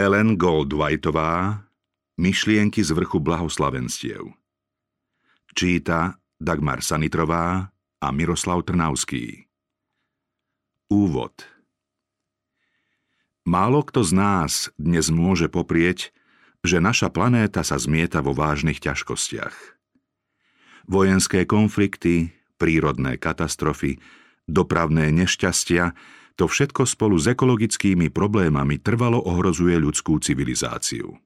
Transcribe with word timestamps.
Ellen 0.00 0.40
Goldwhiteová 0.40 1.60
Myšlienky 2.16 2.80
z 2.80 2.96
vrchu 2.96 3.20
blahoslavenstiev. 3.20 4.32
Číta 5.52 6.16
Dagmar 6.40 6.80
Sanitrová 6.80 7.68
a 8.00 8.08
Miroslav 8.08 8.64
Trnavský. 8.64 9.44
Úvod. 10.88 11.44
Málo 13.44 13.84
kto 13.84 14.00
z 14.00 14.12
nás 14.16 14.52
dnes 14.80 15.12
môže 15.12 15.52
poprieť, 15.52 16.16
že 16.64 16.80
naša 16.80 17.12
planéta 17.12 17.60
sa 17.60 17.76
zmieta 17.76 18.24
vo 18.24 18.32
vážnych 18.32 18.80
ťažkostiach. 18.80 19.52
Vojenské 20.88 21.44
konflikty, 21.44 22.32
prírodné 22.56 23.20
katastrofy, 23.20 24.00
dopravné 24.48 25.12
nešťastia, 25.12 25.92
to 26.40 26.48
všetko 26.48 26.88
spolu 26.88 27.20
s 27.20 27.28
ekologickými 27.28 28.08
problémami 28.08 28.80
trvalo 28.80 29.20
ohrozuje 29.20 29.76
ľudskú 29.76 30.16
civilizáciu. 30.24 31.20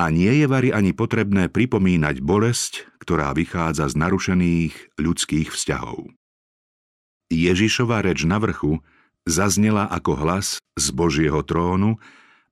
A 0.00 0.08
nie 0.08 0.32
je 0.40 0.48
vari 0.48 0.72
ani 0.72 0.96
potrebné 0.96 1.52
pripomínať 1.52 2.24
bolesť, 2.24 2.88
ktorá 3.04 3.36
vychádza 3.36 3.92
z 3.92 3.94
narušených 4.00 4.96
ľudských 4.96 5.52
vzťahov. 5.52 6.08
Ježišova 7.28 8.00
reč 8.00 8.24
na 8.24 8.40
vrchu 8.40 8.80
zaznela 9.28 9.84
ako 9.92 10.24
hlas 10.24 10.56
z 10.72 10.86
Božieho 10.96 11.44
trónu 11.44 12.00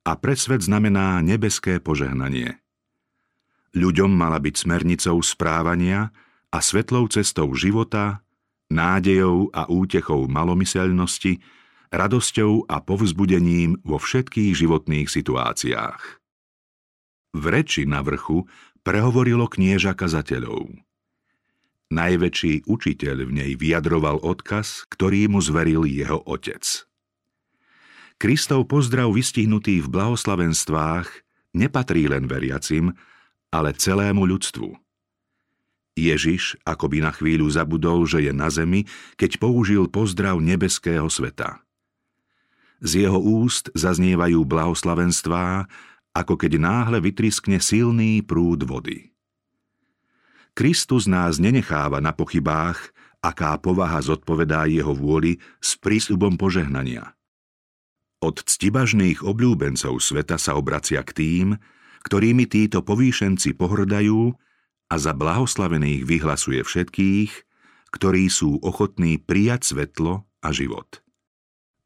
a 0.04 0.20
pre 0.20 0.36
svet 0.36 0.60
znamená 0.60 1.24
nebeské 1.24 1.80
požehnanie. 1.80 2.60
Ľuďom 3.72 4.12
mala 4.12 4.36
byť 4.44 4.54
smernicou 4.60 5.16
správania 5.24 6.12
a 6.52 6.60
svetlou 6.60 7.08
cestou 7.08 7.48
života, 7.56 8.20
nádejou 8.73 9.52
a 9.52 9.68
útechou 9.68 10.28
malomyselnosti, 10.28 11.41
radosťou 11.95 12.66
a 12.66 12.82
povzbudením 12.82 13.78
vo 13.86 14.00
všetkých 14.00 14.52
životných 14.55 15.09
situáciách. 15.09 16.02
V 17.34 17.45
reči 17.50 17.82
na 17.86 18.02
vrchu 18.02 18.46
prehovorilo 18.86 19.50
knieža 19.50 19.94
kazateľov. 19.94 20.70
Najväčší 21.94 22.66
učiteľ 22.66 23.16
v 23.28 23.33
nej 23.33 23.53
vyjadroval 23.55 24.22
odkaz, 24.22 24.88
ktorý 24.91 25.31
mu 25.31 25.38
zveril 25.38 25.86
jeho 25.86 26.19
otec. 26.27 26.62
Kristov 28.19 28.70
pozdrav 28.70 29.10
vystihnutý 29.12 29.83
v 29.84 29.91
blahoslavenstvách 29.91 31.08
nepatrí 31.55 32.10
len 32.10 32.27
veriacim, 32.27 32.94
ale 33.55 33.75
celému 33.75 34.27
ľudstvu. 34.27 34.83
Ježiš 35.95 36.59
akoby 36.67 37.03
na 37.03 37.14
chvíľu 37.14 37.47
zabudol, 37.47 38.03
že 38.05 38.27
je 38.27 38.33
na 38.34 38.50
zemi, 38.50 38.87
keď 39.14 39.39
použil 39.39 39.87
pozdrav 39.87 40.42
nebeského 40.42 41.06
sveta. 41.06 41.62
Z 42.83 43.06
jeho 43.06 43.17
úst 43.17 43.70
zaznievajú 43.73 44.42
blahoslavenstvá, 44.45 45.70
ako 46.15 46.34
keď 46.34 46.59
náhle 46.59 46.98
vytriskne 46.98 47.62
silný 47.62 48.20
prúd 48.22 48.67
vody. 48.67 49.15
Kristus 50.55 51.11
nás 51.11 51.42
nenecháva 51.42 51.98
na 51.98 52.15
pochybách, 52.15 52.95
aká 53.19 53.56
povaha 53.59 53.98
zodpovedá 53.98 54.70
jeho 54.70 54.95
vôli 54.95 55.42
s 55.59 55.75
prísľubom 55.81 56.39
požehnania. 56.39 57.17
Od 58.22 58.39
ctibažných 58.39 59.25
obľúbencov 59.25 59.98
sveta 59.98 60.39
sa 60.39 60.55
obracia 60.55 61.03
k 61.03 61.11
tým, 61.12 61.47
ktorými 62.05 62.45
títo 62.47 62.84
povýšenci 62.84 63.56
pohrdajú 63.56 64.37
a 64.88 64.94
za 65.00 65.12
blahoslavených 65.16 66.04
vyhlasuje 66.04 66.60
všetkých, 66.60 67.30
ktorí 67.92 68.27
sú 68.28 68.58
ochotní 68.60 69.22
prijať 69.22 69.74
svetlo 69.74 70.26
a 70.42 70.48
život. 70.50 71.00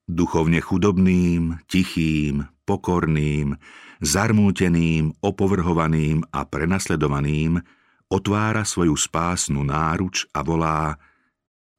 Duchovne 0.08 0.64
chudobným, 0.64 1.60
tichým, 1.68 2.48
pokorným, 2.64 3.60
zarmúteným, 4.00 5.12
opovrhovaným 5.20 6.24
a 6.32 6.48
prenasledovaným– 6.48 7.60
otvára 8.08 8.64
svoju 8.64 8.96
spásnu 8.96 9.62
náruč 9.62 10.24
a 10.33 10.40
volá 10.40 10.96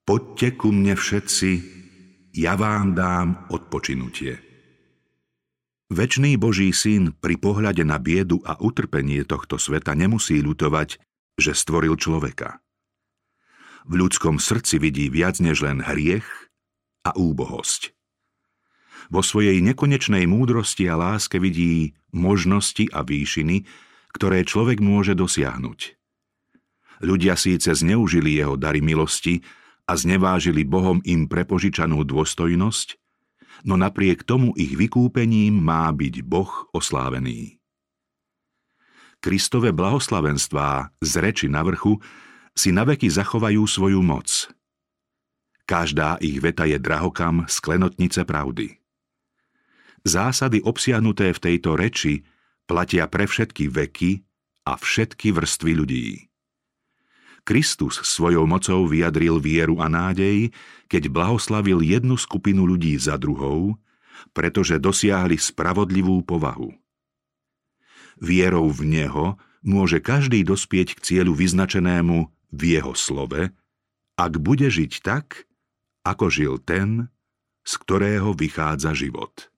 Poďte 0.05 0.57
ku 0.57 0.73
mne 0.73 0.97
všetci, 0.97 1.51
ja 2.33 2.57
vám 2.57 2.97
dám 2.97 3.45
odpočinutie. 3.53 4.41
Večný 5.89 6.37
Boží 6.37 6.69
syn 6.73 7.13
pri 7.17 7.37
pohľade 7.37 7.81
na 7.85 7.97
biedu 8.01 8.41
a 8.45 8.57
utrpenie 8.57 9.25
tohto 9.25 9.57
sveta 9.61 9.93
nemusí 9.93 10.41
ľutovať, 10.41 11.01
že 11.39 11.57
stvoril 11.57 11.95
človeka. 11.95 12.59
V 13.87 13.93
ľudskom 13.97 14.37
srdci 14.37 14.77
vidí 14.77 15.09
viac 15.09 15.39
než 15.39 15.65
len 15.65 15.81
hriech 15.81 16.27
a 17.07 17.15
úbohosť. 17.15 17.95
Vo 19.09 19.25
svojej 19.25 19.57
nekonečnej 19.65 20.29
múdrosti 20.29 20.85
a 20.85 20.99
láske 20.99 21.41
vidí 21.41 21.97
možnosti 22.13 22.85
a 22.93 23.01
výšiny, 23.01 23.65
ktoré 24.13 24.45
človek 24.45 24.77
môže 24.83 25.17
dosiahnuť. 25.17 25.97
Ľudia 26.99 27.39
síce 27.39 27.71
zneužili 27.71 28.37
jeho 28.37 28.59
dary 28.59 28.83
milosti 28.83 29.41
a 29.87 29.95
znevážili 29.95 30.67
Bohom 30.67 30.99
im 31.07 31.25
prepožičanú 31.25 32.03
dôstojnosť, 32.03 32.99
no 33.65 33.79
napriek 33.79 34.27
tomu 34.27 34.51
ich 34.59 34.75
vykúpením 34.75 35.57
má 35.57 35.89
byť 35.89 36.15
Boh 36.21 36.69
oslávený. 36.75 37.58
Kristové 39.19 39.75
blahoslavenstvá 39.75 40.95
z 41.03 41.13
reči 41.19 41.47
na 41.51 41.59
vrchu 41.59 41.99
si 42.55 42.71
naveky 42.71 43.11
zachovajú 43.11 43.67
svoju 43.67 43.99
moc. 43.99 44.47
Každá 45.67 46.15
ich 46.23 46.39
veta 46.39 46.63
je 46.63 46.79
drahokam 46.79 47.43
sklenotnice 47.51 48.23
pravdy. 48.23 48.79
Zásady 50.07 50.63
obsiahnuté 50.63 51.35
v 51.35 51.39
tejto 51.39 51.75
reči 51.75 52.23
platia 52.63 53.11
pre 53.11 53.27
všetky 53.27 53.67
veky 53.67 54.23
a 54.63 54.79
všetky 54.79 55.35
vrstvy 55.35 55.71
ľudí. 55.75 56.07
Kristus 57.43 57.99
svojou 58.07 58.47
mocou 58.47 58.87
vyjadril 58.87 59.43
vieru 59.43 59.83
a 59.83 59.91
nádej, 59.91 60.55
keď 60.87 61.11
blahoslavil 61.11 61.83
jednu 61.83 62.15
skupinu 62.15 62.63
ľudí 62.63 62.95
za 62.95 63.19
druhou, 63.19 63.75
pretože 64.31 64.79
dosiahli 64.79 65.35
spravodlivú 65.35 66.23
povahu. 66.23 66.71
Vierou 68.19 68.67
v 68.71 68.83
Neho 68.87 69.39
môže 69.63 69.99
každý 69.99 70.43
dospieť 70.43 70.99
k 70.99 71.03
cieľu 71.03 71.35
vyznačenému 71.35 72.27
v 72.51 72.61
Jeho 72.63 72.93
slove, 72.95 73.51
ak 74.19 74.33
bude 74.39 74.67
žiť 74.67 74.99
tak, 75.03 75.47
ako 76.03 76.27
žil 76.27 76.55
ten, 76.59 77.07
z 77.63 77.73
ktorého 77.79 78.35
vychádza 78.35 78.95
život. 78.95 79.51